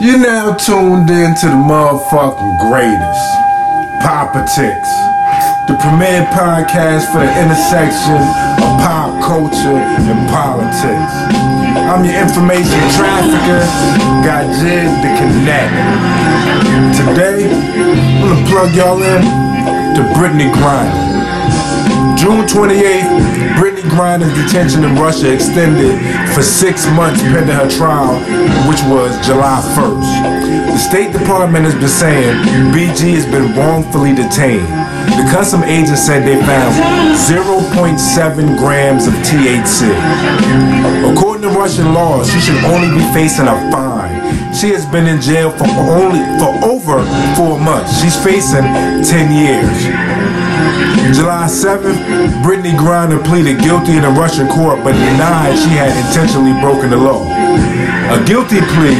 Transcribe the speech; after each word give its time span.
You're 0.00 0.18
now 0.18 0.54
tuned 0.54 1.08
in 1.08 1.34
to 1.38 1.46
the 1.46 1.54
motherfucking 1.54 2.54
greatest. 2.66 3.26
Politics. 4.02 4.90
The 5.70 5.78
premier 5.80 6.26
podcast 6.34 7.08
for 7.14 7.22
the 7.22 7.30
intersection 7.40 8.18
of 8.58 8.70
pop 8.82 9.14
culture 9.22 9.78
and 9.78 10.28
politics. 10.28 11.14
I'm 11.88 12.04
your 12.04 12.20
information 12.20 12.82
trafficker, 12.98 13.62
got 14.26 14.44
Jid 14.60 14.90
the 15.00 15.10
Connect. 15.14 15.72
Today, 16.98 17.48
I'm 17.48 18.28
gonna 18.28 18.46
plug 18.50 18.74
y'all 18.74 19.00
in 19.00 19.22
to 19.94 20.02
Brittney 20.18 20.52
Griner. 20.52 22.18
June 22.18 22.44
28th, 22.46 23.23
Griner's 23.94 24.34
detention 24.34 24.82
in 24.82 24.96
Russia 24.96 25.32
extended 25.32 25.94
for 26.34 26.42
six 26.42 26.84
months 26.98 27.22
pending 27.22 27.54
her 27.54 27.70
trial, 27.70 28.18
which 28.66 28.82
was 28.90 29.14
July 29.24 29.62
1st. 29.78 30.74
The 30.74 30.82
State 30.82 31.12
Department 31.12 31.64
has 31.64 31.78
been 31.78 31.86
saying 31.86 32.34
BG 32.74 33.14
has 33.14 33.24
been 33.24 33.54
wrongfully 33.54 34.10
detained. 34.10 34.66
The 35.14 35.30
custom 35.30 35.62
agent 35.62 35.98
said 35.98 36.26
they 36.26 36.34
found 36.42 36.74
0.7 37.14 38.58
grams 38.58 39.06
of 39.06 39.14
THC. 39.22 39.86
According 41.14 41.42
to 41.46 41.54
Russian 41.54 41.94
law, 41.94 42.24
she 42.24 42.40
should 42.40 42.58
only 42.64 42.90
be 42.90 43.04
facing 43.14 43.46
a 43.46 43.54
fine. 43.70 44.18
She 44.52 44.70
has 44.74 44.84
been 44.86 45.06
in 45.06 45.20
jail 45.20 45.52
for 45.54 45.70
only 45.70 46.18
for 46.42 46.50
over 46.66 46.98
four 47.38 47.60
months. 47.62 48.02
She's 48.02 48.18
facing 48.24 48.66
10 49.06 49.30
years. 49.30 50.53
July 51.24 51.48
7th, 51.48 51.96
Brittney 52.44 52.76
Griner 52.76 53.16
pleaded 53.24 53.56
guilty 53.56 53.96
in 53.96 54.04
a 54.04 54.12
Russian 54.12 54.44
court 54.44 54.84
but 54.84 54.92
denied 54.92 55.56
she 55.56 55.72
had 55.72 55.88
intentionally 56.04 56.52
broken 56.60 56.92
the 56.92 57.00
law. 57.00 57.24
A 58.12 58.20
guilty 58.28 58.60
plea 58.76 58.92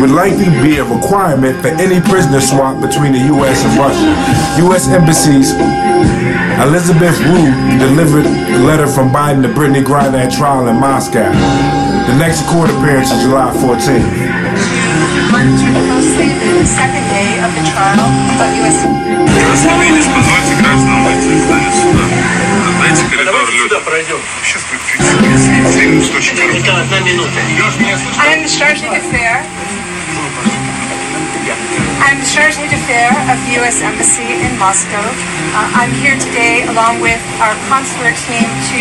would 0.00 0.08
likely 0.08 0.48
be 0.64 0.80
a 0.80 0.84
requirement 0.88 1.60
for 1.60 1.68
any 1.76 2.00
prisoner 2.00 2.40
swap 2.40 2.80
between 2.80 3.12
the 3.12 3.28
U.S. 3.28 3.60
and 3.60 3.76
Russia. 3.76 4.08
U.S. 4.64 4.88
embassies 4.88 5.52
Elizabeth 6.64 7.20
Rood 7.28 7.52
delivered 7.76 8.24
a 8.24 8.58
letter 8.64 8.88
from 8.88 9.12
Biden 9.12 9.44
to 9.44 9.52
Brittney 9.52 9.84
Griner 9.84 10.16
at 10.16 10.32
trial 10.32 10.72
in 10.72 10.80
Moscow. 10.80 11.28
The 11.28 12.16
next 12.16 12.40
court 12.48 12.72
appearance 12.72 13.12
is 13.12 13.20
July 13.20 13.52
14th. 13.52 14.00
Monitor 15.28 15.76
closely 15.92 16.32
the 16.56 16.64
second 16.64 17.04
day 17.12 17.36
of 17.44 17.52
the 17.52 17.68
trial 17.68 18.00
of 18.00 18.48
U.S. 18.64 19.75
I'm 28.20 28.44
Chargé 28.44 28.84
d'Affaires. 28.84 29.46
I'm 32.04 32.20
Chargé 32.20 32.68
d'Affaires 32.68 33.16
of 33.32 33.40
the 33.48 33.56
U.S. 33.64 33.80
Embassy 33.80 34.28
in 34.28 34.52
Moscow. 34.60 35.00
Uh, 35.56 35.80
I'm 35.80 35.88
here 36.04 36.12
today 36.20 36.68
along 36.68 37.00
with 37.00 37.18
our 37.40 37.56
consular 37.72 38.12
team 38.28 38.44
to 38.44 38.80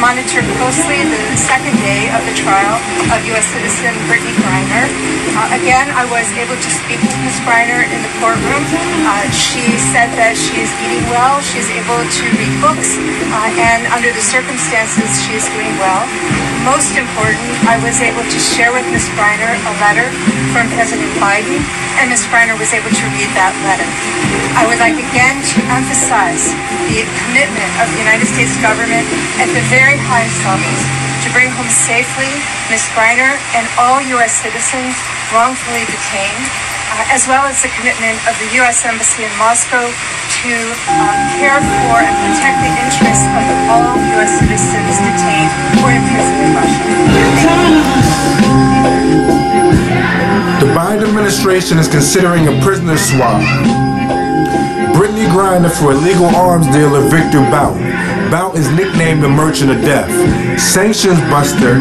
monitor 0.00 0.40
closely 0.56 1.04
the 1.04 1.36
second 1.36 1.76
day 1.84 2.08
of 2.16 2.24
the 2.24 2.32
trial 2.32 2.80
of 3.12 3.20
U.S. 3.36 3.44
citizen 3.52 3.92
Brittney 4.08 4.32
Griner. 4.40 4.88
Uh, 5.36 5.60
again, 5.60 5.92
I 5.92 6.08
was 6.08 6.24
able 6.40 6.56
to 6.56 6.70
speak 6.72 6.98
with 7.04 7.14
Ms. 7.28 7.44
Griner 7.44 7.84
in 7.84 8.00
the 8.00 8.12
courtroom. 8.24 8.64
Uh, 9.04 9.28
she 9.30 9.68
said 9.92 10.08
that 10.16 10.32
she 10.32 10.64
is 10.64 10.72
eating 10.80 11.04
well, 11.12 11.44
she's 11.44 11.68
able 11.68 12.00
to 12.00 12.24
read 12.40 12.54
books, 12.64 12.96
uh, 12.96 13.52
and 13.60 13.84
under 13.92 14.08
the 14.16 14.24
circumstances, 14.24 15.12
she 15.20 15.36
is 15.36 15.44
doing 15.52 15.76
well. 15.76 16.53
Most 16.64 16.96
important, 16.96 17.44
I 17.68 17.76
was 17.84 18.00
able 18.00 18.24
to 18.24 18.38
share 18.40 18.72
with 18.72 18.88
Ms. 18.88 19.12
Griner 19.12 19.52
a 19.52 19.72
letter 19.84 20.08
from 20.48 20.64
President 20.72 21.12
Biden, 21.20 21.60
and 22.00 22.08
Ms. 22.08 22.24
Griner 22.32 22.56
was 22.56 22.72
able 22.72 22.88
to 22.88 23.04
read 23.12 23.28
that 23.36 23.52
letter. 23.68 23.84
I 24.56 24.64
would 24.64 24.80
like 24.80 24.96
again 24.96 25.44
to 25.44 25.58
emphasize 25.68 26.56
the 26.88 27.04
commitment 27.20 27.68
of 27.84 27.92
the 27.92 28.00
United 28.00 28.24
States 28.24 28.56
government 28.64 29.04
at 29.36 29.52
the 29.52 29.60
very 29.68 30.00
highest 30.08 30.40
levels 30.48 30.80
to 31.20 31.28
bring 31.36 31.52
home 31.52 31.68
safely 31.68 32.32
Ms. 32.72 32.88
Griner 32.96 33.36
and 33.52 33.68
all 33.76 34.00
U.S. 34.16 34.32
citizens 34.32 34.96
wrongfully 35.36 35.84
detained, 35.84 36.48
uh, 36.96 37.12
as 37.12 37.28
well 37.28 37.44
as 37.44 37.60
the 37.60 37.68
commitment 37.76 38.16
of 38.24 38.32
the 38.40 38.48
U.S. 38.64 38.88
Embassy 38.88 39.28
in 39.28 39.32
Moscow 39.36 39.84
to 39.84 40.52
uh, 40.88 41.12
care 41.36 41.60
for 41.60 42.00
and 42.00 42.16
protect 42.24 42.56
the 42.64 42.72
interests 42.72 43.03
administration 51.24 51.78
is 51.78 51.88
considering 51.88 52.48
a 52.48 52.60
prisoner 52.62 52.98
swap. 52.98 53.40
Brittney 54.92 55.24
Griner 55.32 55.70
for 55.72 55.92
illegal 55.92 56.26
arms 56.26 56.66
dealer 56.66 57.00
Victor 57.08 57.40
Bout. 57.48 57.72
Bout 58.30 58.58
is 58.58 58.68
nicknamed 58.72 59.22
the 59.22 59.28
Merchant 59.30 59.70
of 59.70 59.80
Death, 59.80 60.10
sanctions 60.60 61.18
buster 61.32 61.76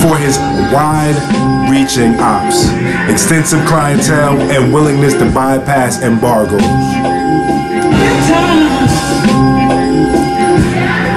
for 0.00 0.16
his 0.16 0.38
wide-reaching 0.72 2.14
ops, 2.20 2.70
extensive 3.12 3.60
clientele, 3.66 4.40
and 4.50 4.72
willingness 4.72 5.12
to 5.12 5.30
bypass 5.30 6.00
embargoes. 6.00 6.62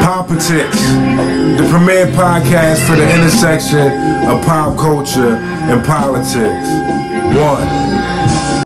Politics, 0.03 0.81
the 1.55 1.65
premier 1.71 2.07
podcast 2.07 2.85
for 2.85 2.97
the 2.97 3.07
intersection 3.15 3.87
of 4.27 4.45
pop 4.45 4.77
culture 4.77 5.54
and 5.67 5.83
politics. 5.83 6.69
One. 7.35 8.14